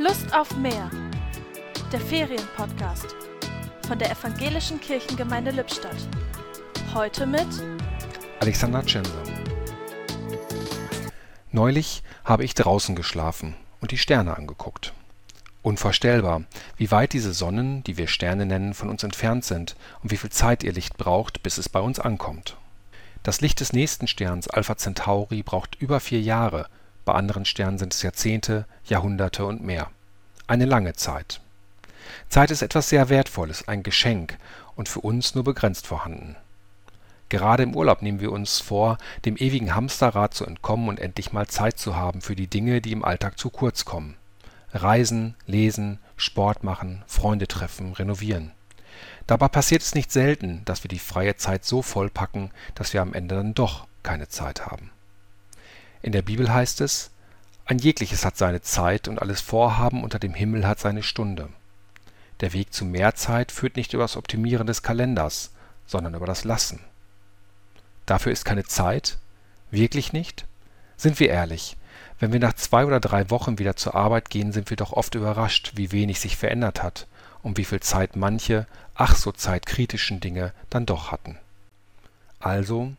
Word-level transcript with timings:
Lust 0.00 0.32
auf 0.32 0.56
mehr. 0.56 0.88
Der 1.90 1.98
Ferienpodcast 1.98 3.16
von 3.88 3.98
der 3.98 4.12
Evangelischen 4.12 4.80
Kirchengemeinde 4.80 5.50
Lippstadt. 5.50 5.96
Heute 6.94 7.26
mit 7.26 7.48
Alexander 8.38 8.86
Tschenser. 8.86 9.20
Neulich 11.50 12.04
habe 12.24 12.44
ich 12.44 12.54
draußen 12.54 12.94
geschlafen 12.94 13.56
und 13.80 13.90
die 13.90 13.98
Sterne 13.98 14.36
angeguckt. 14.36 14.92
Unvorstellbar, 15.62 16.44
wie 16.76 16.92
weit 16.92 17.12
diese 17.12 17.32
Sonnen, 17.32 17.82
die 17.82 17.96
wir 17.96 18.06
Sterne 18.06 18.46
nennen, 18.46 18.74
von 18.74 18.90
uns 18.90 19.02
entfernt 19.02 19.44
sind 19.44 19.74
und 20.04 20.12
wie 20.12 20.16
viel 20.16 20.30
Zeit 20.30 20.62
ihr 20.62 20.72
Licht 20.72 20.96
braucht, 20.96 21.42
bis 21.42 21.58
es 21.58 21.68
bei 21.68 21.80
uns 21.80 21.98
ankommt. 21.98 22.56
Das 23.24 23.40
Licht 23.40 23.58
des 23.58 23.72
nächsten 23.72 24.06
Sterns 24.06 24.46
Alpha 24.46 24.76
Centauri 24.76 25.42
braucht 25.42 25.74
über 25.80 25.98
vier 25.98 26.20
Jahre, 26.20 26.68
bei 27.08 27.14
anderen 27.14 27.46
Sternen 27.46 27.78
sind 27.78 27.94
es 27.94 28.02
Jahrzehnte, 28.02 28.66
Jahrhunderte 28.84 29.46
und 29.46 29.64
mehr. 29.64 29.88
Eine 30.46 30.66
lange 30.66 30.92
Zeit. 30.92 31.40
Zeit 32.28 32.50
ist 32.50 32.60
etwas 32.60 32.90
sehr 32.90 33.08
Wertvolles, 33.08 33.66
ein 33.66 33.82
Geschenk 33.82 34.36
und 34.76 34.90
für 34.90 35.00
uns 35.00 35.34
nur 35.34 35.42
begrenzt 35.42 35.86
vorhanden. 35.86 36.36
Gerade 37.30 37.62
im 37.62 37.74
Urlaub 37.74 38.02
nehmen 38.02 38.20
wir 38.20 38.30
uns 38.30 38.60
vor, 38.60 38.98
dem 39.24 39.38
ewigen 39.38 39.74
Hamsterrad 39.74 40.34
zu 40.34 40.44
entkommen 40.44 40.90
und 40.90 41.00
endlich 41.00 41.32
mal 41.32 41.46
Zeit 41.46 41.78
zu 41.78 41.96
haben 41.96 42.20
für 42.20 42.36
die 42.36 42.46
Dinge, 42.46 42.82
die 42.82 42.92
im 42.92 43.06
Alltag 43.06 43.38
zu 43.38 43.48
kurz 43.48 43.86
kommen. 43.86 44.14
Reisen, 44.74 45.34
lesen, 45.46 46.00
Sport 46.18 46.62
machen, 46.62 47.04
Freunde 47.06 47.48
treffen, 47.48 47.94
renovieren. 47.94 48.50
Dabei 49.26 49.48
passiert 49.48 49.80
es 49.80 49.94
nicht 49.94 50.12
selten, 50.12 50.60
dass 50.66 50.84
wir 50.84 50.88
die 50.88 50.98
freie 50.98 51.36
Zeit 51.36 51.64
so 51.64 51.80
vollpacken, 51.80 52.50
dass 52.74 52.92
wir 52.92 53.00
am 53.00 53.14
Ende 53.14 53.36
dann 53.36 53.54
doch 53.54 53.86
keine 54.02 54.28
Zeit 54.28 54.66
haben. 54.66 54.90
In 56.02 56.12
der 56.12 56.22
Bibel 56.22 56.52
heißt 56.52 56.80
es, 56.80 57.10
ein 57.64 57.78
jegliches 57.78 58.24
hat 58.24 58.36
seine 58.36 58.62
Zeit 58.62 59.08
und 59.08 59.20
alles 59.20 59.40
Vorhaben 59.40 60.02
unter 60.02 60.18
dem 60.18 60.32
Himmel 60.32 60.66
hat 60.66 60.78
seine 60.78 61.02
Stunde. 61.02 61.48
Der 62.40 62.52
Weg 62.52 62.72
zu 62.72 62.84
mehr 62.84 63.14
Zeit 63.14 63.52
führt 63.52 63.76
nicht 63.76 63.92
über 63.92 64.04
das 64.04 64.16
Optimieren 64.16 64.66
des 64.66 64.82
Kalenders, 64.82 65.50
sondern 65.86 66.14
über 66.14 66.26
das 66.26 66.44
Lassen. 66.44 66.80
Dafür 68.06 68.32
ist 68.32 68.44
keine 68.44 68.64
Zeit? 68.64 69.18
Wirklich 69.70 70.12
nicht? 70.12 70.46
Sind 70.96 71.20
wir 71.20 71.28
ehrlich, 71.28 71.76
wenn 72.18 72.32
wir 72.32 72.40
nach 72.40 72.54
zwei 72.54 72.86
oder 72.86 73.00
drei 73.00 73.28
Wochen 73.28 73.58
wieder 73.58 73.76
zur 73.76 73.94
Arbeit 73.94 74.30
gehen, 74.30 74.52
sind 74.52 74.70
wir 74.70 74.76
doch 74.76 74.92
oft 74.92 75.14
überrascht, 75.14 75.72
wie 75.74 75.92
wenig 75.92 76.20
sich 76.20 76.36
verändert 76.36 76.82
hat 76.82 77.06
und 77.42 77.58
wie 77.58 77.64
viel 77.64 77.80
Zeit 77.80 78.16
manche, 78.16 78.66
ach 78.94 79.14
so 79.14 79.30
zeitkritischen 79.30 80.20
Dinge 80.20 80.52
dann 80.70 80.86
doch 80.86 81.12
hatten. 81.12 81.38
Also 82.40 82.92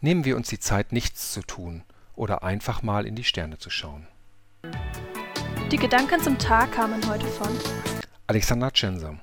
nehmen 0.00 0.24
wir 0.24 0.36
uns 0.36 0.48
die 0.48 0.60
Zeit, 0.60 0.92
nichts 0.92 1.32
zu 1.32 1.42
tun 1.42 1.82
oder 2.16 2.42
einfach 2.42 2.82
mal 2.82 3.06
in 3.06 3.14
die 3.14 3.24
Sterne 3.24 3.58
zu 3.58 3.70
schauen. 3.70 4.06
Die 5.70 5.76
Gedanken 5.76 6.20
zum 6.20 6.38
Tag 6.38 6.72
kamen 6.72 7.08
heute 7.08 7.26
von 7.26 7.48
Alexander 8.26 8.72
Tschenser 8.72 9.20